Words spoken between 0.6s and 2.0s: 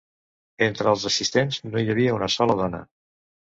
Entre els assistents no hi